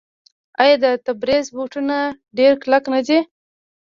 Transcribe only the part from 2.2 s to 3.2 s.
ډیر کلک نه دي؟